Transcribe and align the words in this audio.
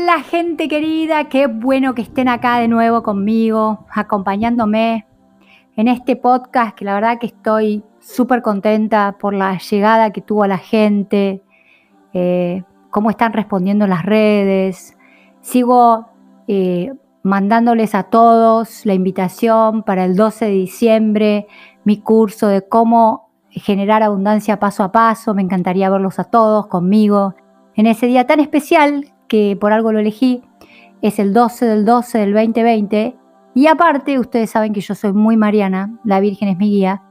Hola 0.00 0.22
gente 0.22 0.68
querida, 0.68 1.24
qué 1.24 1.48
bueno 1.48 1.92
que 1.92 2.02
estén 2.02 2.28
acá 2.28 2.60
de 2.60 2.68
nuevo 2.68 3.02
conmigo, 3.02 3.84
acompañándome 3.90 5.06
en 5.76 5.88
este 5.88 6.14
podcast 6.14 6.76
que 6.76 6.84
la 6.84 6.94
verdad 6.94 7.18
que 7.18 7.26
estoy 7.26 7.82
súper 7.98 8.40
contenta 8.40 9.16
por 9.18 9.34
la 9.34 9.58
llegada 9.58 10.12
que 10.12 10.20
tuvo 10.20 10.46
la 10.46 10.58
gente, 10.58 11.42
eh, 12.14 12.62
cómo 12.90 13.10
están 13.10 13.32
respondiendo 13.32 13.88
las 13.88 14.04
redes. 14.04 14.96
Sigo 15.40 16.06
eh, 16.46 16.92
mandándoles 17.24 17.96
a 17.96 18.04
todos 18.04 18.86
la 18.86 18.94
invitación 18.94 19.82
para 19.82 20.04
el 20.04 20.14
12 20.14 20.44
de 20.44 20.52
diciembre, 20.52 21.48
mi 21.82 22.00
curso 22.00 22.46
de 22.46 22.66
cómo 22.66 23.30
generar 23.50 24.04
abundancia 24.04 24.60
paso 24.60 24.84
a 24.84 24.92
paso. 24.92 25.34
Me 25.34 25.42
encantaría 25.42 25.90
verlos 25.90 26.20
a 26.20 26.24
todos 26.24 26.68
conmigo 26.68 27.34
en 27.74 27.86
ese 27.86 28.06
día 28.06 28.28
tan 28.28 28.38
especial 28.38 29.12
que 29.28 29.56
por 29.60 29.72
algo 29.72 29.92
lo 29.92 29.98
elegí, 29.98 30.42
es 31.02 31.18
el 31.18 31.32
12 31.32 31.66
del 31.66 31.84
12 31.84 32.18
del 32.18 32.32
2020. 32.32 33.16
Y 33.54 33.66
aparte, 33.66 34.18
ustedes 34.18 34.50
saben 34.50 34.72
que 34.72 34.80
yo 34.80 34.94
soy 34.94 35.12
muy 35.12 35.36
mariana, 35.36 35.98
la 36.04 36.20
Virgen 36.20 36.48
es 36.48 36.56
mi 36.56 36.70
guía, 36.70 37.02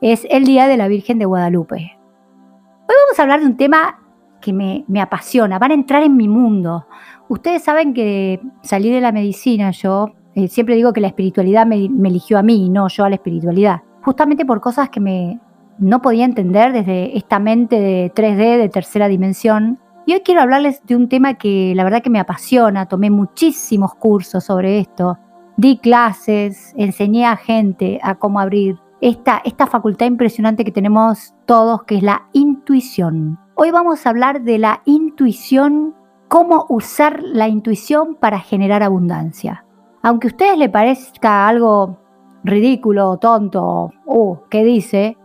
es 0.00 0.26
el 0.30 0.44
Día 0.44 0.66
de 0.66 0.76
la 0.76 0.88
Virgen 0.88 1.18
de 1.18 1.24
Guadalupe. 1.24 1.74
Hoy 1.74 2.94
vamos 3.06 3.18
a 3.18 3.22
hablar 3.22 3.40
de 3.40 3.46
un 3.46 3.56
tema 3.56 4.00
que 4.40 4.52
me, 4.52 4.84
apasiona, 5.00 5.58
van 5.58 5.72
a 5.72 5.74
entrar 5.74 6.02
en 6.02 6.16
mi 6.16 6.28
mundo. 6.28 6.86
Ustedes 7.28 7.62
saben 7.62 7.92
que 7.92 8.40
salí 8.62 8.90
de 8.90 9.00
la 9.00 9.12
medicina, 9.12 9.70
yo 9.72 10.12
eh, 10.34 10.48
siempre 10.48 10.76
digo 10.76 10.92
que 10.92 11.00
la 11.00 11.08
espiritualidad 11.08 11.66
me, 11.66 11.88
me 11.88 12.08
eligió 12.08 12.38
a 12.38 12.42
mí, 12.42 12.70
no 12.70 12.88
yo 12.88 13.04
a 13.04 13.08
la 13.08 13.16
espiritualidad, 13.16 13.82
justamente 14.02 14.46
por 14.46 14.60
cosas 14.60 14.88
que 14.90 15.00
me 15.00 15.40
no 15.78 16.02
podía 16.02 16.24
entender 16.24 16.72
desde 16.72 17.16
esta 17.16 17.38
mente 17.38 17.80
de 17.80 18.12
3D, 18.12 18.58
de 18.58 18.68
tercera 18.68 19.08
dimensión, 19.08 19.78
y 20.08 20.14
hoy 20.14 20.20
quiero 20.20 20.40
hablarles 20.40 20.80
de 20.86 20.96
un 20.96 21.06
tema 21.10 21.34
que 21.34 21.74
la 21.76 21.84
verdad 21.84 22.00
que 22.00 22.08
me 22.08 22.18
apasiona, 22.18 22.86
tomé 22.86 23.10
muchísimos 23.10 23.94
cursos 23.94 24.42
sobre 24.42 24.78
esto, 24.78 25.18
di 25.58 25.76
clases, 25.76 26.72
enseñé 26.78 27.26
a 27.26 27.36
gente 27.36 28.00
a 28.02 28.14
cómo 28.14 28.40
abrir 28.40 28.78
esta, 29.02 29.42
facultad 29.70 30.06
impresionante 30.06 30.64
que 30.64 30.72
tenemos 30.72 31.34
todos, 31.44 31.82
que 31.82 31.96
es 31.98 32.02
la 32.02 32.26
intuición. 32.32 33.38
Hoy 33.54 33.70
vamos 33.70 34.06
a 34.06 34.08
hablar 34.08 34.40
de 34.40 34.56
la 34.56 34.80
intuición, 34.86 35.94
cómo 36.28 36.64
usar 36.70 37.22
la 37.22 37.48
intuición 37.48 38.14
para 38.14 38.38
generar 38.38 38.82
abundancia. 38.82 39.66
Aunque 40.00 40.28
a 40.28 40.30
ustedes 40.30 40.56
les 40.56 40.70
parezca 40.70 41.46
algo 41.46 41.98
ridículo, 42.44 43.18
tonto, 43.18 43.92
uh, 44.06 44.36
¿qué 44.48 44.64
dice? 44.64 45.17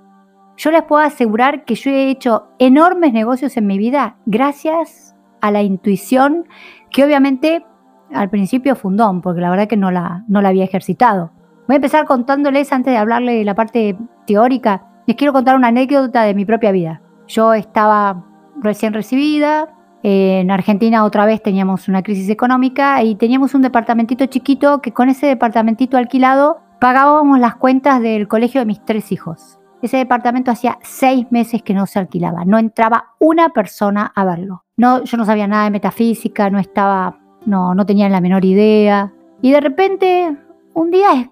Yo 0.63 0.71
les 0.71 0.83
puedo 0.83 1.03
asegurar 1.03 1.65
que 1.65 1.75
yo 1.75 1.91
he 1.91 2.09
hecho 2.09 2.47
enormes 2.57 3.11
negocios 3.11 3.57
en 3.57 3.67
mi 3.67 3.77
vida 3.77 4.15
gracias 4.25 5.13
a 5.41 5.51
la 5.51 5.61
intuición 5.61 6.47
que 6.89 7.03
obviamente 7.03 7.65
al 8.13 8.29
principio 8.29 8.77
fundó, 8.77 9.19
porque 9.21 9.41
la 9.41 9.49
verdad 9.49 9.67
que 9.67 9.75
no 9.75 9.91
la, 9.91 10.23
no 10.29 10.41
la 10.41 10.47
había 10.47 10.63
ejercitado. 10.63 11.33
Voy 11.67 11.73
a 11.73 11.75
empezar 11.75 12.05
contándoles, 12.05 12.71
antes 12.71 12.93
de 12.93 12.97
hablarle 12.97 13.33
de 13.33 13.43
la 13.43 13.55
parte 13.55 13.97
teórica, 14.25 14.85
les 15.05 15.17
quiero 15.17 15.33
contar 15.33 15.57
una 15.57 15.67
anécdota 15.67 16.23
de 16.23 16.33
mi 16.33 16.45
propia 16.45 16.71
vida. 16.71 17.01
Yo 17.27 17.53
estaba 17.53 18.23
recién 18.61 18.93
recibida, 18.93 19.67
en 20.01 20.49
Argentina 20.49 21.03
otra 21.03 21.25
vez 21.25 21.43
teníamos 21.43 21.89
una 21.89 22.03
crisis 22.03 22.29
económica 22.29 23.03
y 23.03 23.15
teníamos 23.15 23.53
un 23.53 23.63
departamentito 23.63 24.27
chiquito 24.27 24.81
que 24.81 24.93
con 24.93 25.09
ese 25.09 25.27
departamentito 25.27 25.97
alquilado 25.97 26.61
pagábamos 26.79 27.37
las 27.37 27.57
cuentas 27.57 28.01
del 28.01 28.29
colegio 28.29 28.61
de 28.61 28.65
mis 28.65 28.85
tres 28.85 29.11
hijos. 29.11 29.59
Ese 29.83 29.97
departamento 29.97 30.49
hacía 30.49 30.79
seis 30.81 31.29
meses 31.29 31.61
que 31.61 31.73
no 31.73 31.85
se 31.87 31.99
alquilaba, 31.99 32.45
no 32.45 32.57
entraba 32.57 33.15
una 33.19 33.49
persona 33.49 34.13
a 34.15 34.23
verlo. 34.23 34.63
No, 34.77 35.03
yo 35.03 35.17
no 35.17 35.25
sabía 35.25 35.45
nada 35.45 35.65
de 35.65 35.71
metafísica, 35.71 36.49
no 36.49 36.57
estaba, 36.57 37.19
no, 37.45 37.75
no 37.75 37.85
tenía 37.85 38.07
la 38.07 38.21
menor 38.21 38.45
idea. 38.45 39.11
Y 39.41 39.51
de 39.51 39.59
repente, 39.59 40.37
un 40.73 40.89
día 40.89 41.29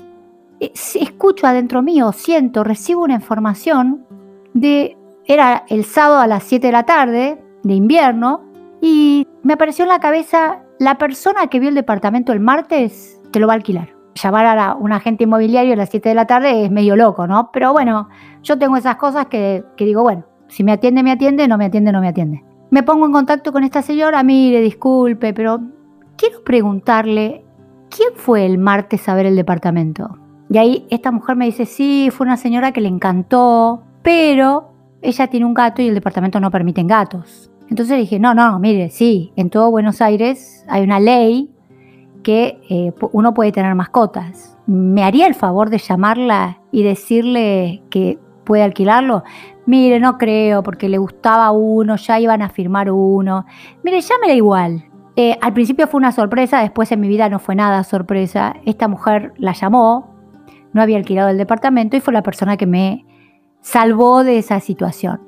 escucho 0.59 1.47
adentro 1.47 1.81
mío, 1.81 2.11
siento, 2.11 2.65
recibo 2.65 3.05
una 3.05 3.13
información 3.13 4.05
de, 4.53 4.97
era 5.25 5.63
el 5.69 5.85
sábado 5.85 6.19
a 6.19 6.27
las 6.27 6.43
7 6.43 6.67
de 6.67 6.73
la 6.73 6.83
tarde, 6.83 7.41
de 7.63 7.73
invierno, 7.73 8.43
y 8.81 9.29
me 9.43 9.53
apareció 9.53 9.83
en 9.83 9.89
la 9.89 9.99
cabeza, 9.99 10.59
la 10.77 10.97
persona 10.97 11.47
que 11.47 11.61
vio 11.61 11.69
el 11.69 11.75
departamento 11.75 12.33
el 12.33 12.41
martes 12.41 13.17
te 13.31 13.39
lo 13.39 13.47
va 13.47 13.53
a 13.53 13.55
alquilar 13.55 14.00
llamar 14.15 14.57
a 14.57 14.75
un 14.75 14.91
agente 14.91 15.23
inmobiliario 15.23 15.73
a 15.73 15.77
las 15.77 15.89
7 15.89 16.09
de 16.09 16.15
la 16.15 16.25
tarde 16.25 16.65
es 16.65 16.71
medio 16.71 16.95
loco, 16.95 17.27
¿no? 17.27 17.49
Pero 17.51 17.71
bueno, 17.73 18.09
yo 18.43 18.57
tengo 18.57 18.77
esas 18.77 18.95
cosas 18.97 19.27
que, 19.27 19.63
digo, 19.77 20.03
bueno, 20.03 20.25
si 20.47 20.63
me 20.63 20.71
atiende, 20.71 21.03
me 21.03 21.11
atiende, 21.11 21.47
no 21.47 21.57
me 21.57 21.65
atiende, 21.65 21.91
no 21.91 22.01
me 22.01 22.09
atiende. 22.09 22.43
Me 22.69 22.83
pongo 22.83 23.05
en 23.05 23.11
contacto 23.11 23.51
con 23.51 23.63
esta 23.63 23.81
señora, 23.81 24.23
mire, 24.23 24.61
disculpe, 24.61 25.33
pero 25.33 25.59
quiero 26.17 26.43
preguntarle, 26.43 27.45
¿quién 27.89 28.09
fue 28.15 28.45
el 28.45 28.57
martes 28.57 29.07
a 29.09 29.15
ver 29.15 29.25
el 29.25 29.35
departamento? 29.35 30.17
Y 30.49 30.57
ahí 30.57 30.87
esta 30.89 31.11
mujer 31.11 31.35
me 31.35 31.45
dice, 31.45 31.65
sí, 31.65 32.09
fue 32.11 32.25
una 32.25 32.37
señora 32.37 32.71
que 32.71 32.81
le 32.81 32.89
encantó, 32.89 33.83
pero 34.01 34.73
ella 35.01 35.27
tiene 35.27 35.45
un 35.45 35.53
gato 35.53 35.81
y 35.81 35.87
el 35.87 35.95
departamento 35.95 36.39
no 36.39 36.51
permiten 36.51 36.87
gatos. 36.87 37.51
Entonces 37.69 37.97
dije, 37.97 38.19
no, 38.19 38.33
no, 38.33 38.59
mire, 38.59 38.89
sí, 38.89 39.31
en 39.37 39.49
todo 39.49 39.71
Buenos 39.71 40.01
Aires 40.01 40.65
hay 40.67 40.83
una 40.83 40.99
ley 40.99 41.49
que 42.23 42.61
eh, 42.69 42.93
uno 43.11 43.33
puede 43.33 43.51
tener 43.51 43.73
mascotas. 43.75 44.57
¿Me 44.67 45.03
haría 45.03 45.27
el 45.27 45.35
favor 45.35 45.69
de 45.69 45.77
llamarla 45.77 46.61
y 46.71 46.83
decirle 46.83 47.83
que 47.89 48.19
puede 48.43 48.63
alquilarlo? 48.63 49.23
Mire, 49.65 49.99
no 49.99 50.17
creo, 50.17 50.63
porque 50.63 50.89
le 50.89 50.97
gustaba 50.97 51.51
uno, 51.51 51.95
ya 51.95 52.19
iban 52.19 52.41
a 52.41 52.49
firmar 52.49 52.91
uno. 52.91 53.45
Mire, 53.83 54.01
llámela 54.01 54.33
igual. 54.33 54.85
Eh, 55.15 55.37
al 55.41 55.53
principio 55.53 55.87
fue 55.87 55.97
una 55.97 56.11
sorpresa, 56.11 56.61
después 56.61 56.91
en 56.91 57.01
mi 57.01 57.07
vida 57.07 57.29
no 57.29 57.39
fue 57.39 57.55
nada 57.55 57.83
sorpresa. 57.83 58.55
Esta 58.65 58.87
mujer 58.87 59.33
la 59.37 59.53
llamó, 59.53 60.15
no 60.73 60.81
había 60.81 60.97
alquilado 60.97 61.29
el 61.29 61.37
departamento 61.37 61.97
y 61.97 61.99
fue 61.99 62.13
la 62.13 62.23
persona 62.23 62.57
que 62.57 62.65
me 62.65 63.05
salvó 63.59 64.23
de 64.23 64.37
esa 64.37 64.59
situación. 64.59 65.21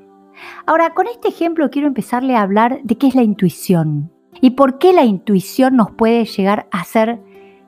Ahora, 0.66 0.92
con 0.92 1.08
este 1.08 1.28
ejemplo 1.28 1.70
quiero 1.70 1.88
empezarle 1.88 2.36
a 2.36 2.42
hablar 2.42 2.80
de 2.84 2.98
qué 2.98 3.08
es 3.08 3.16
la 3.16 3.24
intuición 3.24 4.13
y 4.42 4.52
por 4.52 4.78
qué 4.78 4.94
la 4.94 5.04
intuición 5.04 5.76
nos 5.76 5.92
puede 5.92 6.26
llegar 6.26 6.68
a 6.72 6.82
hacer 6.82 7.20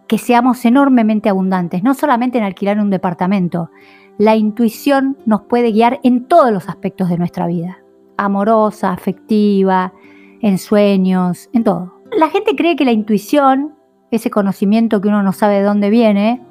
que 0.07 0.17
seamos 0.17 0.63
enormemente 0.65 1.29
abundantes, 1.29 1.83
no 1.83 1.93
solamente 1.93 2.37
en 2.37 2.43
alquilar 2.43 2.79
un 2.79 2.89
departamento. 2.89 3.69
La 4.17 4.35
intuición 4.35 5.17
nos 5.25 5.41
puede 5.41 5.71
guiar 5.71 5.99
en 6.03 6.25
todos 6.25 6.51
los 6.51 6.69
aspectos 6.69 7.09
de 7.09 7.17
nuestra 7.17 7.47
vida, 7.47 7.79
amorosa, 8.17 8.91
afectiva, 8.91 9.93
en 10.41 10.57
sueños, 10.57 11.49
en 11.53 11.63
todo. 11.63 12.01
La 12.17 12.29
gente 12.29 12.55
cree 12.55 12.75
que 12.75 12.85
la 12.85 12.91
intuición, 12.91 13.75
ese 14.11 14.29
conocimiento 14.29 15.01
que 15.01 15.07
uno 15.07 15.23
no 15.23 15.33
sabe 15.33 15.55
de 15.55 15.63
dónde 15.63 15.89
viene, 15.89 16.41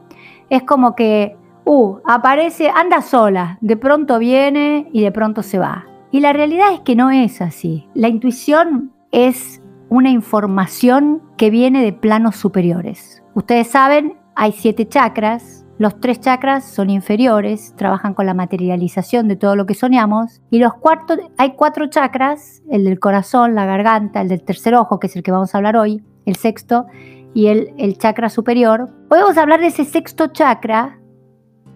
es 0.50 0.62
como 0.64 0.94
que, 0.94 1.36
uh, 1.64 1.98
aparece, 2.04 2.68
anda 2.68 3.00
sola, 3.00 3.58
de 3.60 3.76
pronto 3.76 4.18
viene 4.18 4.88
y 4.92 5.02
de 5.02 5.12
pronto 5.12 5.42
se 5.42 5.58
va. 5.58 5.86
Y 6.10 6.20
la 6.20 6.32
realidad 6.32 6.72
es 6.72 6.80
que 6.80 6.96
no 6.96 7.10
es 7.10 7.40
así. 7.40 7.88
La 7.94 8.08
intuición 8.08 8.92
es 9.10 9.62
una 9.88 10.10
información 10.10 11.22
que 11.36 11.50
viene 11.50 11.82
de 11.82 11.92
planos 11.92 12.36
superiores. 12.36 13.22
Ustedes 13.34 13.68
saben, 13.68 14.18
hay 14.34 14.52
siete 14.52 14.88
chakras, 14.88 15.64
los 15.76 15.98
tres 15.98 16.20
chakras 16.20 16.64
son 16.64 16.88
inferiores, 16.88 17.74
trabajan 17.76 18.14
con 18.14 18.26
la 18.26 18.34
materialización 18.34 19.26
de 19.26 19.34
todo 19.34 19.56
lo 19.56 19.66
que 19.66 19.74
soñamos, 19.74 20.40
y 20.50 20.60
los 20.60 20.74
cuartos, 20.74 21.18
hay 21.36 21.54
cuatro 21.56 21.88
chakras, 21.88 22.62
el 22.70 22.84
del 22.84 23.00
corazón, 23.00 23.56
la 23.56 23.66
garganta, 23.66 24.20
el 24.20 24.28
del 24.28 24.44
tercer 24.44 24.74
ojo, 24.76 25.00
que 25.00 25.08
es 25.08 25.16
el 25.16 25.24
que 25.24 25.32
vamos 25.32 25.52
a 25.54 25.58
hablar 25.58 25.76
hoy, 25.76 26.02
el 26.26 26.36
sexto, 26.36 26.86
y 27.34 27.48
el, 27.48 27.74
el 27.76 27.98
chakra 27.98 28.28
superior. 28.28 28.88
Hoy 29.10 29.18
vamos 29.18 29.36
a 29.36 29.42
hablar 29.42 29.60
de 29.60 29.66
ese 29.66 29.84
sexto 29.84 30.28
chakra, 30.28 31.00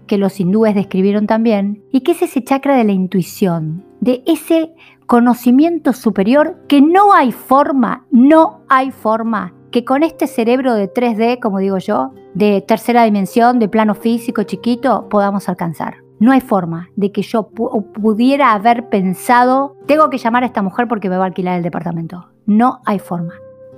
que 0.07 0.17
los 0.17 0.39
hindúes 0.39 0.77
describieron 0.77 1.27
también, 1.27 1.83
y 1.91 2.03
que 2.03 2.13
es 2.13 2.23
ese 2.23 2.45
chakra 2.45 2.77
de 2.77 2.85
la 2.85 2.93
intuición, 2.93 3.85
de 4.01 4.23
ese 4.27 4.75
conocimiento 5.09 5.95
superior 5.95 6.59
que 6.69 6.83
no 6.83 7.15
hay 7.15 7.33
forma, 7.33 8.05
no 8.11 8.61
hay 8.69 8.91
forma 8.91 9.55
que 9.71 9.83
con 9.83 10.03
este 10.03 10.27
cerebro 10.27 10.75
de 10.75 10.93
3D, 10.93 11.41
como 11.41 11.59
digo 11.59 11.79
yo, 11.79 12.13
de 12.35 12.61
tercera 12.61 13.05
dimensión, 13.05 13.59
de 13.59 13.71
plano 13.71 13.95
físico 13.95 14.43
chiquito, 14.43 15.09
podamos 15.09 15.49
alcanzar. 15.49 15.97
No 16.21 16.31
hay 16.31 16.43
forma 16.43 16.91
de 16.95 17.11
que 17.11 17.23
yo 17.23 17.49
pudiera 17.49 18.53
haber 18.53 18.91
pensado, 18.91 19.77
tengo 19.87 20.11
que 20.11 20.19
llamar 20.19 20.43
a 20.43 20.47
esta 20.47 20.61
mujer 20.61 20.87
porque 20.89 21.09
me 21.09 21.17
va 21.17 21.25
a 21.25 21.29
alquilar 21.29 21.57
el 21.57 21.63
departamento. 21.63 22.29
No 22.45 22.81
hay 22.85 22.99
forma. 22.99 23.33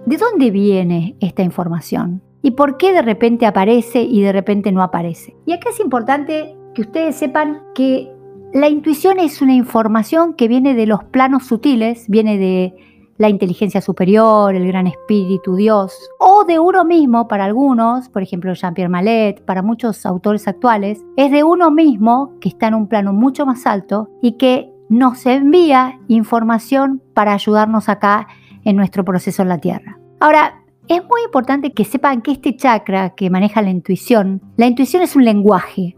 ¿De 0.07 0.17
dónde 0.17 0.51
viene 0.51 1.17
esta 1.21 1.43
información? 1.43 2.23
¿Y 2.43 2.53
por 2.53 2.77
qué 2.77 2.93
de 2.93 3.03
repente 3.03 3.47
aparece 3.47 4.03
y 4.03 4.21
de 4.21 4.33
repente 4.33 4.73
no 4.73 4.83
aparece? 4.83 5.37
Y 5.47 5.53
acá 5.53 5.71
es 5.71 5.79
importante 5.79 6.57
que 6.75 6.83
ustedes 6.83 7.15
sepan 7.15 7.63
que 7.75 8.11
la 8.53 8.69
intuición 8.69 9.19
es 9.19 9.43
una 9.43 9.55
información 9.55 10.35
que 10.35 10.49
viene 10.49 10.75
de 10.75 10.87
los 10.87 11.05
planos 11.05 11.47
sutiles, 11.47 12.07
viene 12.09 12.37
de 12.37 12.75
la 13.17 13.29
inteligencia 13.29 13.81
superior, 13.81 14.55
el 14.55 14.67
gran 14.67 14.87
espíritu, 14.87 15.55
Dios, 15.55 15.95
o 16.19 16.45
de 16.45 16.59
uno 16.59 16.85
mismo 16.85 17.29
para 17.29 17.45
algunos, 17.45 18.09
por 18.09 18.23
ejemplo 18.23 18.55
Jean-Pierre 18.55 18.89
Mallet, 18.89 19.45
para 19.45 19.63
muchos 19.63 20.07
autores 20.07 20.49
actuales, 20.49 21.05
es 21.17 21.31
de 21.31 21.45
uno 21.45 21.71
mismo 21.71 22.39
que 22.41 22.49
está 22.49 22.69
en 22.69 22.75
un 22.75 22.89
plano 22.89 23.13
mucho 23.13 23.45
más 23.47 23.67
alto 23.67 24.09
y 24.23 24.33
que 24.33 24.73
nos 24.89 25.27
envía 25.27 26.01
información 26.09 27.03
para 27.15 27.35
ayudarnos 27.35 27.89
acá 27.89 28.27
en 28.65 28.75
nuestro 28.77 29.05
proceso 29.05 29.43
en 29.43 29.49
la 29.49 29.59
Tierra. 29.59 29.99
Ahora, 30.19 30.57
Es 30.91 31.05
muy 31.05 31.23
importante 31.25 31.73
que 31.73 31.85
sepan 31.85 32.21
que 32.21 32.33
este 32.33 32.57
chakra 32.57 33.11
que 33.11 33.31
maneja 33.31 33.63
la 33.63 33.71
intuición, 33.71 34.43
la 34.57 34.67
intuición 34.67 35.05
es 35.05 35.15
un 35.15 35.25
lenguaje 35.25 35.97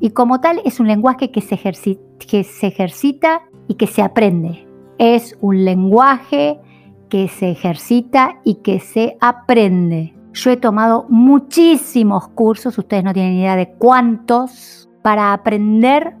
y 0.00 0.10
como 0.10 0.40
tal 0.40 0.60
es 0.64 0.80
un 0.80 0.86
lenguaje 0.86 1.30
que 1.30 1.40
se, 1.40 1.54
ejercita 1.54 3.42
y 3.68 3.74
que 3.74 3.86
se 3.86 4.02
aprende. 4.02 4.66
Es 4.98 5.36
un 5.40 5.64
lenguaje 5.64 6.58
que 7.08 7.28
se 7.28 7.50
ejercita 7.50 8.40
y 8.44 8.56
que 8.56 8.80
se 8.80 9.16
aprende. 9.20 10.14
Yo 10.32 10.50
he 10.50 10.56
tomado 10.56 11.06
muchísimos 11.08 12.28
cursos, 12.28 12.78
ustedes 12.78 13.02
no 13.02 13.12
tienen 13.12 13.34
idea 13.34 13.56
de 13.56 13.70
cuántos, 13.72 14.88
para 15.02 15.32
aprender 15.32 16.14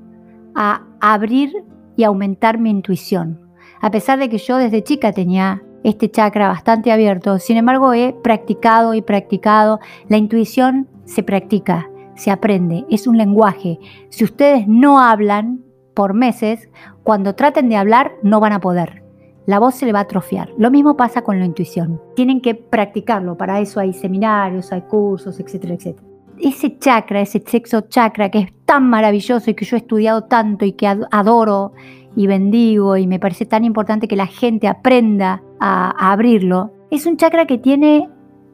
a 0.54 0.82
abrir 1.00 1.64
y 1.96 2.04
aumentar 2.04 2.58
mi 2.58 2.70
intuición. 2.70 3.40
A 3.80 3.90
pesar 3.90 4.18
de 4.18 4.28
que 4.28 4.38
yo 4.38 4.56
desde 4.56 4.82
chica 4.82 5.12
tenía 5.12 5.62
este 5.84 6.10
chakra 6.10 6.48
bastante 6.48 6.90
abierto, 6.90 7.38
sin 7.38 7.56
embargo 7.58 7.92
he 7.92 8.14
practicado 8.22 8.94
y 8.94 9.02
practicado. 9.02 9.78
La 10.08 10.16
intuición 10.16 10.88
se 11.04 11.22
practica, 11.22 11.88
se 12.18 12.30
aprende, 12.30 12.84
es 12.90 13.06
un 13.06 13.16
lenguaje. 13.16 13.78
Si 14.10 14.24
ustedes 14.24 14.68
no 14.68 15.00
hablan 15.00 15.60
por 15.94 16.12
meses, 16.12 16.68
cuando 17.02 17.34
traten 17.34 17.70
de 17.70 17.76
hablar 17.76 18.12
no 18.22 18.40
van 18.40 18.52
a 18.52 18.60
poder 18.60 19.08
la 19.48 19.58
voz 19.58 19.76
se 19.76 19.86
le 19.86 19.94
va 19.94 20.00
a 20.00 20.02
atrofiar. 20.02 20.50
Lo 20.58 20.70
mismo 20.70 20.94
pasa 20.94 21.22
con 21.22 21.38
la 21.38 21.46
intuición. 21.46 22.02
Tienen 22.14 22.42
que 22.42 22.54
practicarlo, 22.54 23.38
para 23.38 23.60
eso 23.60 23.80
hay 23.80 23.94
seminarios, 23.94 24.70
hay 24.72 24.82
cursos, 24.82 25.40
etcétera, 25.40 25.72
etcétera. 25.72 26.06
Ese 26.38 26.78
chakra, 26.78 27.22
ese 27.22 27.42
sexo 27.46 27.80
chakra 27.88 28.30
que 28.30 28.40
es 28.40 28.52
tan 28.66 28.90
maravilloso 28.90 29.50
y 29.50 29.54
que 29.54 29.64
yo 29.64 29.76
he 29.76 29.78
estudiado 29.78 30.24
tanto 30.24 30.66
y 30.66 30.72
que 30.72 30.86
adoro 30.86 31.72
y 32.14 32.26
bendigo 32.26 32.98
y 32.98 33.06
me 33.06 33.18
parece 33.18 33.46
tan 33.46 33.64
importante 33.64 34.06
que 34.06 34.16
la 34.16 34.26
gente 34.26 34.68
aprenda 34.68 35.42
a, 35.58 36.12
abrirlo, 36.12 36.70
es 36.90 37.06
un 37.06 37.16
chakra 37.16 37.46
que 37.46 37.56
tiene 37.56 38.06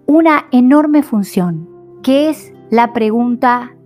una 0.07 0.47
enorme 0.53 1.03
función, 1.03 1.69
que 2.05 2.31
es 2.31 2.54
la 2.75 2.93
pregunta, 2.93 3.77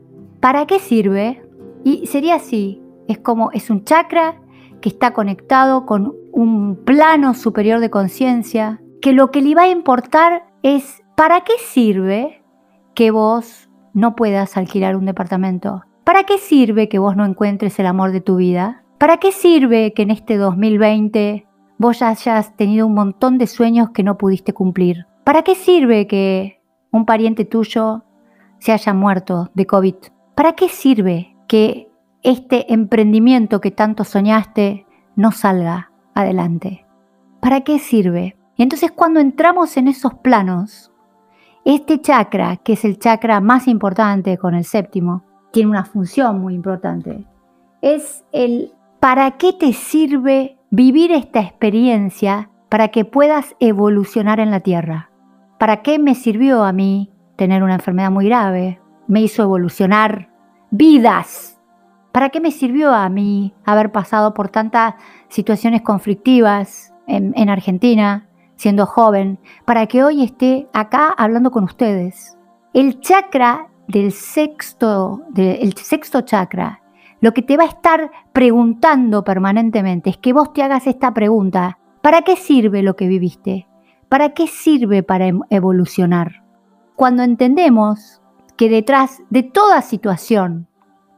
¿para 0.41 0.65
qué 0.65 0.79
sirve? 0.79 1.43
Y 1.85 2.07
sería 2.07 2.37
así, 2.37 2.81
es 3.07 3.19
como, 3.19 3.51
es 3.53 3.69
un 3.69 3.85
chakra 3.85 4.41
que 4.81 4.89
está 4.89 5.13
conectado 5.13 5.85
con 5.85 6.15
un 6.33 6.75
plano 6.87 7.35
superior 7.35 7.81
de 7.81 7.91
conciencia, 7.91 8.81
que 9.03 9.13
lo 9.13 9.31
que 9.31 9.43
le 9.43 9.55
va 9.55 9.65
a 9.65 9.69
importar 9.69 10.45
es 10.63 11.03
¿para 11.17 11.43
qué 11.43 11.53
sirve 11.59 12.43
que 12.95 13.11
vos 13.11 13.69
no 13.93 14.17
puedas 14.17 14.57
alquilar 14.57 14.97
un 14.97 15.05
departamento? 15.05 15.83
¿Para 16.05 16.25
qué 16.25 16.39
sirve 16.39 16.89
que 16.89 16.99
vos 16.99 17.15
no 17.15 17.27
encuentres 17.27 17.79
el 17.79 17.87
amor 17.87 18.11
de 18.11 18.23
tu 18.23 18.37
vida? 18.37 18.85
¿Para 18.97 19.19
qué 19.19 19.33
sirve 19.33 19.93
que 19.93 20.01
en 20.01 20.13
este 20.13 20.39
2020 20.39 21.47
vos 21.77 22.01
hayas 22.01 22.57
tenido 22.57 22.87
un 22.87 22.95
montón 22.95 23.37
de 23.37 23.49
sueños 23.49 23.91
que 23.91 24.03
no 24.03 24.17
pudiste 24.17 24.55
cumplir? 24.55 25.05
¿Para 25.25 25.43
qué 25.43 25.55
sirve 25.55 26.07
que 26.07 26.63
un 26.91 27.05
pariente 27.05 27.45
tuyo 27.45 28.05
se 28.59 28.73
haya 28.73 28.95
muerto 28.95 29.51
de 29.55 29.67
COVID? 29.67 29.97
¿Para 30.35 30.53
qué 30.53 30.69
sirve 30.69 31.37
que 31.47 31.89
este 32.23 32.73
emprendimiento 32.73 33.61
que 33.61 33.71
tanto 33.71 34.05
soñaste 34.05 34.87
no 35.17 35.33
salga 35.33 35.93
adelante. 36.15 36.87
¿Para 37.41 37.63
qué 37.63 37.79
sirve? 37.79 38.37
Entonces 38.57 38.91
cuando 38.93 39.21
entramos 39.21 39.77
en 39.77 39.89
esos 39.89 40.15
planos, 40.15 40.93
este 41.65 42.01
chakra, 42.01 42.57
que 42.57 42.75
es 42.75 42.85
el 42.85 42.99
chakra 42.99 43.41
más 43.41 43.69
importante 43.69 44.37
con 44.39 44.55
el 44.55 44.65
séptimo, 44.65 45.25
tiene 45.53 45.71
una 45.71 45.85
función 45.85 46.41
muy 46.41 46.55
importante. 46.55 47.25
Es 47.83 48.25
el 48.33 48.73
¿para 49.01 49.33
qué 49.33 49.53
te 49.53 49.73
sirve 49.73 50.59
vivir 50.71 51.13
esta 51.13 51.41
experiencia 51.41 52.51
para 52.69 52.89
que 52.89 53.05
puedas 53.05 53.55
evolucionar 53.61 54.41
en 54.41 54.51
la 54.51 54.61
Tierra? 54.61 55.11
¿Para 55.59 55.83
qué 55.83 55.99
me 55.99 56.15
sirvió 56.15 56.65
a 56.65 56.73
mí 56.73 57.13
tener 57.39 57.63
una 57.63 57.77
enfermedad 57.77 58.11
muy 58.11 58.27
grave? 58.27 58.83
Me 59.07 59.23
hizo 59.23 59.43
evolucionar 59.43 60.29
vidas 60.71 61.59
¿Para 62.13 62.31
qué 62.31 62.41
me 62.41 62.51
sirvió 62.51 62.93
a 62.93 63.09
mí 63.09 63.55
haber 63.65 63.93
pasado 63.93 64.35
por 64.35 64.49
tantas 64.49 64.95
situaciones 65.29 65.83
conflictivas 65.83 66.93
en, 67.07 67.49
Argentina, 67.49 68.29
siendo 68.57 68.87
joven, 68.87 69.39
para 69.65 69.87
que 69.87 70.03
hoy 70.03 70.25
esté 70.25 70.69
acá 70.73 71.15
hablando 71.17 71.51
con 71.51 71.63
ustedes? 71.63 72.37
El 72.75 73.01
chakra 73.01 73.69
del 73.87 74.11
sexto, 74.13 75.23
del 75.31 75.75
sexto 75.75 76.23
chakra, 76.23 76.83
lo 77.21 77.33
que 77.33 77.43
te 77.43 77.57
va 77.57 77.65
a 77.65 77.69
estar 77.69 78.11
preguntando 78.33 79.23
permanentemente 79.23 80.11
es 80.11 80.17
que 80.17 80.33
vos 80.33 80.53
te 80.53 80.63
hagas 80.65 80.87
esta 80.87 81.15
pregunta, 81.15 81.79
¿para 82.03 82.23
qué 82.23 82.37
sirve 82.37 82.83
lo 82.83 82.97
que 82.97 83.07
viviste? 83.07 83.69
¿Para 84.09 84.31
qué 84.31 84.47
sirve 84.47 85.03
para 85.03 85.27
em, 85.27 85.41
evolucionar? 85.51 86.48
Cuando 86.99 87.23
entendemos 87.23 88.21
que 88.57 88.69
detrás 88.69 89.23
de 89.31 89.45
toda 89.45 89.83
situación 89.83 90.67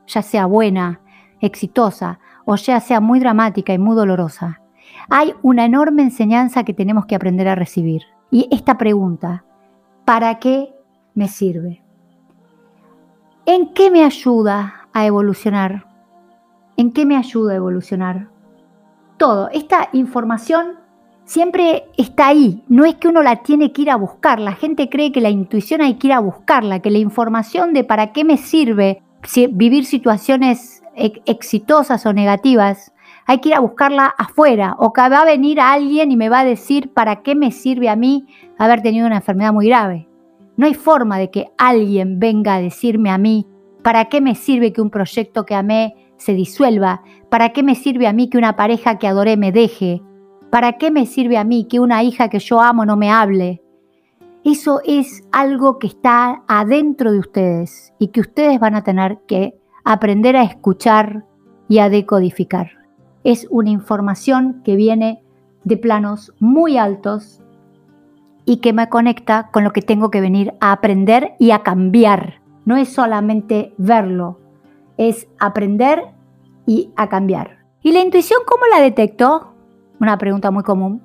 ya 0.06 0.20
sea 0.20 0.44
buena, 0.44 1.00
exitosa 1.40 2.18
o 2.44 2.56
ya 2.56 2.80
sea 2.80 3.00
muy 3.00 3.18
dramática 3.18 3.72
y 3.72 3.78
muy 3.78 3.96
dolorosa, 3.96 4.60
hay 5.08 5.32
una 5.40 5.64
enorme 5.64 6.02
enseñanza 6.02 6.64
que 6.64 6.74
tenemos 6.74 7.06
que 7.06 7.14
aprender 7.14 7.48
a 7.48 7.54
recibir. 7.54 8.02
Y 8.30 8.46
esta 8.50 8.76
pregunta, 8.76 9.46
¿para 10.04 10.38
qué 10.38 10.74
me 11.14 11.28
sirve? 11.28 11.82
¿En 13.46 13.72
qué 13.72 13.90
me 13.90 14.04
ayuda 14.04 14.86
a 14.92 15.06
evolucionar? 15.06 15.86
¿En 16.76 16.92
qué 16.92 17.06
me 17.06 17.16
ayuda 17.16 17.54
a 17.54 17.56
evolucionar? 17.56 18.28
Todo, 19.16 19.48
esta 19.48 19.88
información 19.94 20.79
siempre 21.30 21.84
está 21.96 22.26
ahí, 22.26 22.64
no 22.66 22.84
es 22.84 22.96
que 22.96 23.06
uno 23.06 23.22
la 23.22 23.36
tiene 23.36 23.70
que 23.70 23.82
ir 23.82 23.90
a 23.90 23.94
buscar, 23.94 24.40
la 24.40 24.54
gente 24.54 24.88
cree 24.88 25.12
que 25.12 25.20
la 25.20 25.30
intuición 25.30 25.80
hay 25.80 25.94
que 25.94 26.08
ir 26.08 26.12
a 26.12 26.18
buscarla, 26.18 26.80
que 26.80 26.90
la 26.90 26.98
información 26.98 27.72
de 27.72 27.84
para 27.84 28.10
qué 28.10 28.24
me 28.24 28.36
sirve 28.36 29.00
vivir 29.52 29.84
situaciones 29.84 30.82
exitosas 30.96 32.04
o 32.04 32.12
negativas, 32.12 32.92
hay 33.26 33.38
que 33.38 33.50
ir 33.50 33.54
a 33.54 33.60
buscarla 33.60 34.06
afuera. 34.18 34.74
O 34.80 34.92
que 34.92 35.02
va 35.02 35.20
a 35.20 35.24
venir 35.24 35.60
alguien 35.60 36.10
y 36.10 36.16
me 36.16 36.28
va 36.28 36.40
a 36.40 36.44
decir 36.44 36.92
para 36.92 37.22
qué 37.22 37.36
me 37.36 37.52
sirve 37.52 37.88
a 37.88 37.94
mí 37.94 38.26
haber 38.58 38.82
tenido 38.82 39.06
una 39.06 39.16
enfermedad 39.16 39.52
muy 39.52 39.68
grave. 39.68 40.08
No 40.56 40.66
hay 40.66 40.74
forma 40.74 41.16
de 41.16 41.30
que 41.30 41.46
alguien 41.58 42.18
venga 42.18 42.56
a 42.56 42.60
decirme 42.60 43.08
a 43.08 43.18
mí 43.18 43.46
para 43.84 44.06
qué 44.06 44.20
me 44.20 44.34
sirve 44.34 44.72
que 44.72 44.82
un 44.82 44.90
proyecto 44.90 45.46
que 45.46 45.54
amé 45.54 45.94
se 46.16 46.34
disuelva, 46.34 47.02
para 47.28 47.50
qué 47.50 47.62
me 47.62 47.76
sirve 47.76 48.08
a 48.08 48.12
mí 48.12 48.28
que 48.28 48.36
una 48.36 48.56
pareja 48.56 48.98
que 48.98 49.06
adoré 49.06 49.36
me 49.36 49.52
deje, 49.52 50.02
para 50.50 50.74
qué 50.74 50.90
me 50.90 51.06
sirve 51.06 51.38
a 51.38 51.44
mí 51.44 51.66
que 51.68 51.80
una 51.80 52.02
hija 52.02 52.28
que 52.28 52.40
yo 52.40 52.60
amo 52.60 52.84
no 52.84 52.96
me 52.96 53.10
hable, 53.10 53.62
eso 54.44 54.80
es 54.84 55.22
algo 55.32 55.78
que 55.78 55.86
está 55.86 56.42
adentro 56.48 57.12
de 57.12 57.18
ustedes 57.18 57.92
y 57.98 58.08
que 58.08 58.20
ustedes 58.20 58.58
van 58.58 58.74
a 58.74 58.82
tener 58.82 59.18
que 59.26 59.54
aprender 59.84 60.36
a 60.36 60.42
escuchar 60.42 61.24
y 61.68 61.78
a 61.78 61.90
decodificar. 61.90 62.70
Es 63.22 63.46
una 63.50 63.70
información 63.70 64.62
que 64.64 64.76
viene 64.76 65.22
de 65.64 65.76
planos 65.76 66.32
muy 66.40 66.78
altos 66.78 67.42
y 68.46 68.56
que 68.56 68.72
me 68.72 68.88
conecta 68.88 69.50
con 69.52 69.62
lo 69.62 69.72
que 69.72 69.82
tengo 69.82 70.10
que 70.10 70.22
venir 70.22 70.54
a 70.60 70.72
aprender 70.72 71.34
y 71.38 71.50
a 71.50 71.62
cambiar. 71.62 72.40
No 72.64 72.76
es 72.76 72.88
solamente 72.88 73.74
verlo, 73.76 74.40
es 74.96 75.28
aprender 75.38 76.14
y 76.66 76.90
a 76.96 77.08
cambiar. 77.08 77.58
¿Y 77.82 77.92
la 77.92 78.00
intuición 78.00 78.40
cómo 78.46 78.64
la 78.66 78.80
detecto? 78.80 79.49
Una 80.00 80.16
pregunta 80.16 80.50
muy 80.50 80.62
común. 80.62 81.02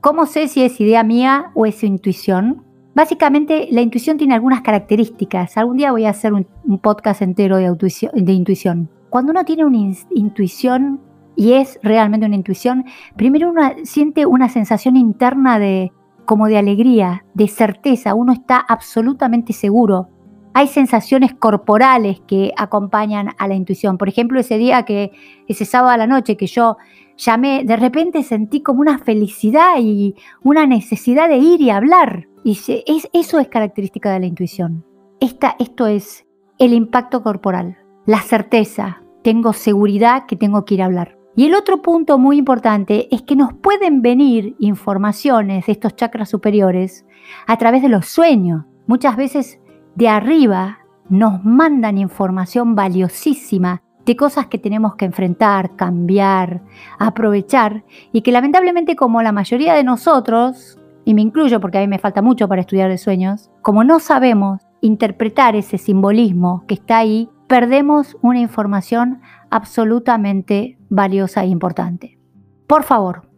¿Cómo 0.00 0.24
sé 0.24 0.48
si 0.48 0.62
es 0.62 0.80
idea 0.80 1.02
mía 1.02 1.50
o 1.54 1.66
es 1.66 1.84
intuición? 1.84 2.64
Básicamente, 2.94 3.68
la 3.70 3.82
intuición 3.82 4.16
tiene 4.16 4.34
algunas 4.34 4.62
características. 4.62 5.58
Algún 5.58 5.76
día 5.76 5.92
voy 5.92 6.06
a 6.06 6.10
hacer 6.10 6.32
un, 6.32 6.46
podcast 6.78 7.20
entero 7.20 7.58
de, 7.58 8.32
intuición. 8.32 8.88
Cuando 9.10 9.32
uno 9.32 9.44
tiene 9.44 9.66
una 9.66 9.94
intuición 10.10 10.98
y 11.36 11.52
es 11.52 11.78
realmente 11.82 12.24
una 12.24 12.36
intuición, 12.36 12.86
primero 13.16 13.50
uno 13.50 13.60
siente 13.84 14.24
una 14.24 14.48
sensación 14.48 14.96
interna 14.96 15.58
de 15.58 15.92
como 16.24 16.46
de 16.46 16.56
alegría, 16.56 17.26
de 17.34 17.48
certeza, 17.48 18.14
uno 18.14 18.32
está 18.32 18.58
absolutamente 18.58 19.52
seguro. 19.52 20.08
Hay 20.54 20.68
sensaciones 20.68 21.34
corporales 21.34 22.20
que 22.26 22.52
acompañan 22.56 23.28
a 23.38 23.46
la 23.46 23.54
intuición. 23.54 23.98
Por 23.98 24.08
ejemplo, 24.08 24.40
ese 24.40 24.56
día 24.56 24.84
que, 24.84 25.12
ese 25.46 25.66
sábado 25.66 25.92
a 25.92 25.98
la 25.98 26.06
noche 26.06 26.38
que 26.38 26.46
yo 26.46 26.78
llamé, 27.18 27.64
de 27.64 27.76
repente 27.76 28.22
sentí 28.22 28.62
como 28.62 28.80
una 28.80 28.98
felicidad 28.98 29.74
y 29.78 30.14
una 30.42 30.66
necesidad 30.66 31.28
de 31.28 31.36
ir 31.36 31.60
y 31.60 31.70
hablar. 31.70 32.28
Y 32.44 32.52
es, 32.52 33.08
eso 33.12 33.38
es 33.38 33.48
característica 33.48 34.10
de 34.10 34.20
la 34.20 34.26
intuición. 34.26 34.84
Esta, 35.20 35.56
esto 35.58 35.86
es 35.86 36.26
el 36.58 36.72
impacto 36.72 37.22
corporal, 37.22 37.78
la 38.06 38.20
certeza, 38.22 39.02
tengo 39.22 39.52
seguridad 39.52 40.26
que 40.26 40.36
tengo 40.36 40.64
que 40.64 40.74
ir 40.74 40.82
a 40.82 40.86
hablar. 40.86 41.18
Y 41.36 41.46
el 41.46 41.54
otro 41.54 41.82
punto 41.82 42.18
muy 42.18 42.38
importante 42.38 43.14
es 43.14 43.22
que 43.22 43.36
nos 43.36 43.52
pueden 43.52 44.02
venir 44.02 44.56
informaciones 44.58 45.66
de 45.66 45.72
estos 45.72 45.94
chakras 45.94 46.30
superiores 46.30 47.04
a 47.46 47.56
través 47.58 47.82
de 47.82 47.88
los 47.88 48.06
sueños. 48.06 48.64
Muchas 48.86 49.16
veces 49.16 49.60
de 49.94 50.08
arriba 50.08 50.78
nos 51.08 51.44
mandan 51.44 51.98
información 51.98 52.74
valiosísima 52.74 53.82
de 54.08 54.16
cosas 54.16 54.46
que 54.46 54.56
tenemos 54.56 54.94
que 54.94 55.04
enfrentar, 55.04 55.76
cambiar, 55.76 56.62
aprovechar 56.98 57.84
y 58.10 58.22
que 58.22 58.32
lamentablemente 58.32 58.96
como 58.96 59.20
la 59.20 59.32
mayoría 59.32 59.74
de 59.74 59.84
nosotros 59.84 60.78
y 61.04 61.12
me 61.12 61.20
incluyo 61.20 61.60
porque 61.60 61.76
a 61.76 61.82
mí 61.82 61.88
me 61.88 61.98
falta 61.98 62.22
mucho 62.22 62.48
para 62.48 62.62
estudiar 62.62 62.88
de 62.88 62.96
sueños, 62.96 63.50
como 63.60 63.84
no 63.84 64.00
sabemos 64.00 64.62
interpretar 64.80 65.56
ese 65.56 65.76
simbolismo 65.76 66.64
que 66.66 66.72
está 66.72 66.96
ahí, 66.96 67.28
perdemos 67.48 68.16
una 68.22 68.40
información 68.40 69.20
absolutamente 69.50 70.78
valiosa 70.88 71.42
e 71.44 71.48
importante. 71.48 72.18
Por 72.66 72.84
favor, 72.84 73.28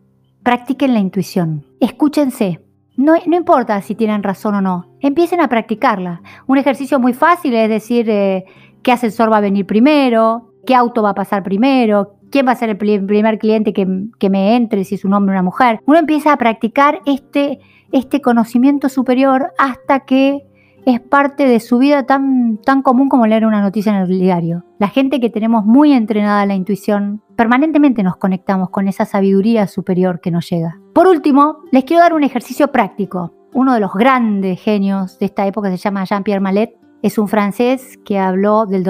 practiquen 0.45 0.95
la 0.95 1.01
intuición, 1.01 1.67
escúchense. 1.81 2.65
No, 2.97 3.17
importa 3.17 3.81
si 3.83 3.97
tienen 3.97 4.23
razón 4.23 4.55
o 4.55 4.61
no, 4.61 4.87
empiecen 5.01 5.41
a 5.41 5.49
practicarla. 5.49 6.23
Un 6.47 6.59
ejercicio 6.59 7.01
muy 7.01 7.13
fácil 7.13 7.55
es 7.55 7.69
decir 7.69 8.09
eh, 8.09 8.45
qué 8.85 8.93
ascensor 8.93 9.33
va 9.33 9.39
a 9.39 9.41
venir 9.41 9.67
primero, 9.67 10.50
qué 10.71 10.77
auto 10.77 11.03
va 11.03 11.11
a 11.11 11.15
pasar 11.15 11.43
primero, 11.43 12.15
quién 12.31 12.47
va 12.47 12.53
a 12.53 12.55
ser 12.55 12.69
el 12.69 12.77
primer 12.77 13.41
cliente 13.41 13.73
que, 13.73 13.89
que, 14.21 14.31
me 14.31 14.55
entre, 14.55 14.85
si 14.85 14.95
es 14.95 15.05
un 15.05 15.15
hombre 15.15 15.33
o 15.33 15.35
una 15.35 15.43
mujer. 15.43 15.81
Uno 15.85 15.99
empieza 15.99 16.33
a 16.33 16.37
practicar 16.37 17.01
este, 17.07 17.59
este 17.91 18.21
conocimiento 18.21 18.89
superior 18.89 19.53
hasta 19.59 20.05
que 20.07 20.47
es 20.87 21.01
parte 21.01 21.49
de 21.49 21.59
su 21.59 21.79
vida 21.79 22.07
tan, 22.07 22.59
tan 22.59 22.83
común 22.83 23.09
como 23.09 23.27
leer 23.27 23.47
una 23.47 23.61
noticia 23.61 23.91
en 23.91 24.03
el 24.03 24.21
diario. 24.21 24.65
La 24.79 24.87
gente 24.87 25.19
que 25.19 25.29
tenemos 25.29 25.65
muy 25.65 25.93
entrenada 25.93 26.47
la 26.47 26.55
intuición, 26.55 27.21
permanentemente 27.35 28.05
nos 28.05 28.17
conectamos 28.17 28.71
con 28.71 28.87
esa 28.87 29.05
sabiduría 29.05 29.67
superior 29.67 30.21
que 30.21 30.31
nos 30.31 30.49
llega. 30.49 30.79
Por 30.95 31.09
último, 31.09 31.65
les 31.73 31.83
quiero 31.83 32.05
dar 32.05 32.13
un 32.13 32.23
ejercicio 32.23 32.71
práctico. 32.71 33.35
Uno 33.55 33.75
de 33.75 33.81
los 33.81 33.93
grandes 33.93 34.63
genios 34.63 35.19
de 35.19 35.27
esta 35.27 35.49
época 35.49 35.69
se 35.69 35.79
llama 35.79 36.05
Jean-Pierre 36.05 36.39
Mallet. 36.39 36.80
Es 37.03 37.19
un 37.19 37.29
francés 37.29 37.99
que 38.05 38.19
habló 38.19 38.67
del, 38.67 38.85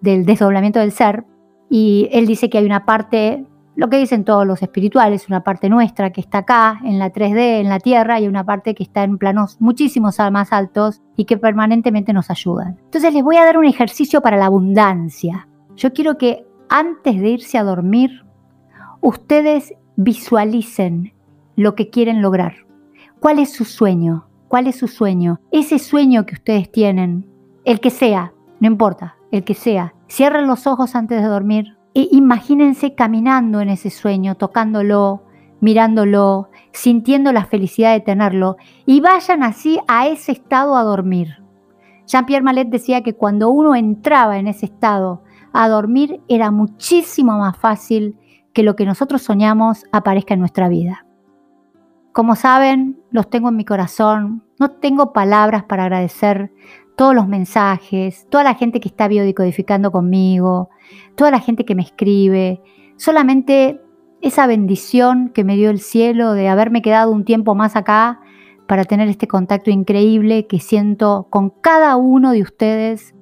desdoblamiento 0.00 0.78
del 0.78 0.92
ser 0.92 1.24
y 1.68 2.08
él 2.12 2.26
dice 2.26 2.48
que 2.48 2.58
hay 2.58 2.64
una 2.64 2.84
parte 2.84 3.44
lo 3.78 3.88
que 3.88 3.98
dicen 3.98 4.24
todos 4.24 4.44
los 4.44 4.60
espirituales, 4.60 5.28
una 5.28 5.44
parte 5.44 5.68
nuestra 5.68 6.10
que 6.10 6.20
está 6.20 6.38
acá, 6.38 6.80
en 6.82 6.98
la 6.98 7.12
3D, 7.12 7.60
en 7.60 7.68
la 7.68 7.78
Tierra, 7.78 8.18
y 8.18 8.26
una 8.26 8.42
parte 8.44 8.74
que 8.74 8.82
está 8.82 9.04
en 9.04 9.18
planos 9.18 9.56
muchísimos 9.60 10.18
más 10.32 10.52
altos 10.52 11.00
y 11.16 11.26
que 11.26 11.36
permanentemente 11.36 12.12
nos 12.12 12.28
ayudan. 12.28 12.76
Entonces 12.86 13.14
les 13.14 13.22
voy 13.22 13.36
a 13.36 13.44
dar 13.44 13.56
un 13.56 13.66
ejercicio 13.66 14.20
para 14.20 14.36
la 14.36 14.46
abundancia. 14.46 15.46
Yo 15.76 15.92
quiero 15.92 16.18
que 16.18 16.44
antes 16.68 17.20
de 17.20 17.28
irse 17.28 17.56
a 17.56 17.62
dormir, 17.62 18.24
ustedes 19.00 19.72
visualicen 19.94 21.12
lo 21.54 21.76
que 21.76 21.88
quieren 21.88 22.20
lograr. 22.20 22.54
¿Cuál 23.20 23.38
es 23.38 23.52
su 23.52 23.64
sueño? 23.64 24.26
¿Cuál 24.48 24.66
es 24.66 24.76
su 24.76 24.88
sueño? 24.88 25.40
Ese 25.52 25.78
sueño 25.78 26.26
que 26.26 26.34
ustedes 26.34 26.72
tienen, 26.72 27.27
el 27.68 27.80
que 27.80 27.90
sea, 27.90 28.32
no 28.60 28.66
importa, 28.66 29.16
el 29.30 29.44
que 29.44 29.52
sea. 29.52 29.92
Cierren 30.08 30.46
los 30.46 30.66
ojos 30.66 30.94
antes 30.94 31.20
de 31.20 31.28
dormir 31.28 31.76
e 31.92 32.08
imagínense 32.12 32.94
caminando 32.94 33.60
en 33.60 33.68
ese 33.68 33.90
sueño, 33.90 34.36
tocándolo, 34.36 35.24
mirándolo, 35.60 36.48
sintiendo 36.72 37.30
la 37.30 37.44
felicidad 37.44 37.92
de 37.92 38.00
tenerlo 38.00 38.56
y 38.86 39.02
vayan 39.02 39.42
así 39.42 39.78
a 39.86 40.06
ese 40.06 40.32
estado 40.32 40.78
a 40.78 40.82
dormir. 40.82 41.42
Jean-Pierre 42.06 42.42
Mallet 42.42 42.70
decía 42.70 43.02
que 43.02 43.12
cuando 43.12 43.50
uno 43.50 43.74
entraba 43.74 44.38
en 44.38 44.46
ese 44.46 44.64
estado 44.64 45.22
a 45.52 45.68
dormir 45.68 46.22
era 46.26 46.50
muchísimo 46.50 47.36
más 47.36 47.58
fácil 47.58 48.16
que 48.54 48.62
lo 48.62 48.76
que 48.76 48.86
nosotros 48.86 49.20
soñamos 49.20 49.84
aparezca 49.92 50.32
en 50.32 50.40
nuestra 50.40 50.70
vida. 50.70 51.04
Como 52.12 52.34
saben, 52.34 52.98
los 53.10 53.28
tengo 53.28 53.50
en 53.50 53.56
mi 53.56 53.66
corazón, 53.66 54.42
no 54.58 54.70
tengo 54.70 55.12
palabras 55.12 55.64
para 55.64 55.82
agradecer 55.82 56.50
todos 56.98 57.14
los 57.14 57.28
mensajes, 57.28 58.26
toda 58.28 58.42
la 58.42 58.54
gente 58.56 58.80
que 58.80 58.88
está 58.88 59.06
biodicodificando 59.06 59.92
conmigo, 59.92 60.68
toda 61.14 61.30
la 61.30 61.38
gente 61.38 61.64
que 61.64 61.76
me 61.76 61.82
escribe, 61.82 62.60
solamente 62.96 63.80
esa 64.20 64.48
bendición 64.48 65.28
que 65.28 65.44
me 65.44 65.54
dio 65.54 65.70
el 65.70 65.78
cielo 65.78 66.32
de 66.32 66.48
haberme 66.48 66.82
quedado 66.82 67.12
un 67.12 67.24
tiempo 67.24 67.54
más 67.54 67.76
acá 67.76 68.20
para 68.66 68.84
tener 68.84 69.08
este 69.08 69.28
contacto 69.28 69.70
increíble 69.70 70.48
que 70.48 70.58
siento 70.58 71.28
con 71.30 71.50
cada 71.50 71.94
uno 71.94 72.32
de 72.32 72.42
ustedes 72.42 73.14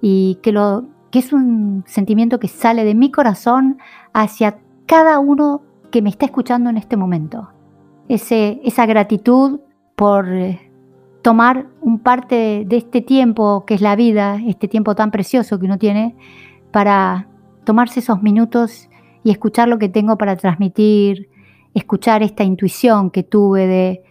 y 0.00 0.38
que, 0.42 0.50
lo, 0.50 0.86
que 1.10 1.18
es 1.18 1.30
un 1.34 1.84
sentimiento 1.86 2.40
que 2.40 2.48
sale 2.48 2.82
de 2.86 2.94
mi 2.94 3.10
corazón 3.10 3.76
hacia 4.14 4.58
cada 4.86 5.18
uno 5.18 5.60
que 5.90 6.00
me 6.00 6.08
está 6.08 6.24
escuchando 6.24 6.70
en 6.70 6.78
este 6.78 6.96
momento. 6.96 7.50
Ese, 8.08 8.58
esa 8.64 8.86
gratitud 8.86 9.60
por 9.96 10.26
tomar 11.28 11.66
un 11.82 11.98
parte 11.98 12.64
de 12.66 12.78
este 12.78 13.02
tiempo 13.02 13.66
que 13.66 13.74
es 13.74 13.82
la 13.82 13.96
vida, 13.96 14.40
este 14.46 14.66
tiempo 14.66 14.94
tan 14.94 15.10
precioso 15.10 15.58
que 15.58 15.66
uno 15.66 15.76
tiene, 15.76 16.16
para 16.70 17.28
tomarse 17.64 18.00
esos 18.00 18.22
minutos 18.22 18.88
y 19.22 19.30
escuchar 19.30 19.68
lo 19.68 19.78
que 19.78 19.90
tengo 19.90 20.16
para 20.16 20.36
transmitir, 20.36 21.28
escuchar 21.74 22.22
esta 22.22 22.44
intuición 22.44 23.10
que 23.10 23.24
tuve 23.24 23.66
de, 23.66 24.02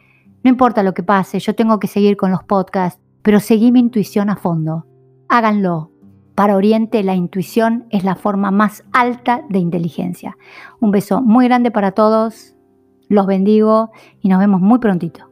no 0.43 0.51
importa 0.51 0.83
lo 0.83 0.93
que 0.93 1.01
pase, 1.01 1.39
yo 1.39 1.55
tengo 1.55 1.79
que 1.79 1.87
seguir 1.87 2.17
con 2.17 2.29
los 2.29 2.43
podcasts, 2.43 3.01
pero 3.23 3.39
seguí 3.39 3.71
mi 3.71 3.79
intuición 3.79 4.29
a 4.29 4.35
fondo. 4.35 4.85
Háganlo. 5.27 5.89
Para 6.35 6.55
Oriente 6.55 7.01
la 7.01 7.15
intuición 7.15 7.87
es 7.89 8.03
la 8.03 8.13
forma 8.13 8.51
más 8.51 8.83
alta 8.93 9.41
de 9.49 9.57
inteligencia. 9.57 10.37
Un 10.79 10.91
beso 10.91 11.23
muy 11.23 11.47
grande 11.47 11.71
para 11.71 11.93
todos, 11.93 12.55
los 13.09 13.25
bendigo 13.25 13.89
y 14.21 14.29
nos 14.29 14.37
vemos 14.37 14.61
muy 14.61 14.77
prontito. 14.77 15.26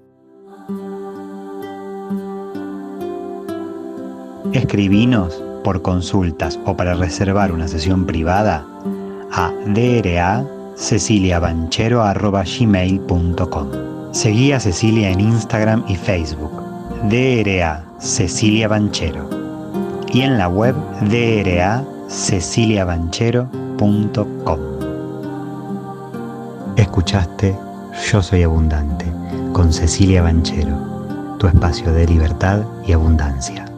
Escribinos 4.56 5.44
por 5.66 5.82
consultas 5.82 6.58
o 6.66 6.78
para 6.78 6.94
reservar 6.94 7.52
una 7.52 7.68
sesión 7.68 8.06
privada 8.06 8.66
a 9.32 9.52
ceciliabanchero.gmail.com 10.78 13.68
Seguí 14.14 14.54
a 14.54 14.62
Cecilia 14.62 15.10
en 15.10 15.20
Instagram 15.20 15.84
y 15.90 15.98
Facebook, 15.98 16.64
DRA 17.10 17.84
Cecilia 18.00 18.70
Banchero, 18.70 19.30
y 20.14 20.22
en 20.22 20.38
la 20.38 20.48
web 20.48 20.74
DRA 21.02 21.84
ceciliabanchero.com. 22.08 24.60
Escuchaste 26.78 27.58
Yo 28.10 28.22
Soy 28.22 28.44
Abundante 28.44 29.06
con 29.52 29.74
Cecilia 29.74 30.22
Banchero, 30.22 31.36
tu 31.40 31.48
espacio 31.48 31.92
de 31.92 32.08
libertad 32.08 32.62
y 32.88 32.94
abundancia. 32.94 33.75